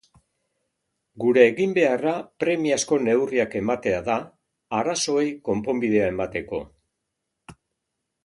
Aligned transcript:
Gure 1.23 1.41
eginbeharra 1.49 2.13
premiazko 2.43 2.97
neurriak 3.09 3.53
ematea 3.61 3.99
da, 4.09 4.17
arazoei 4.79 5.29
konponbidea 5.51 6.07
emateko. 6.15 6.65